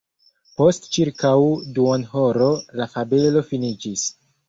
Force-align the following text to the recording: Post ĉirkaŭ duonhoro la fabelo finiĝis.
Post 0.61 0.87
ĉirkaŭ 0.95 1.35
duonhoro 1.77 2.51
la 2.83 2.91
fabelo 2.97 3.49
finiĝis. 3.55 4.13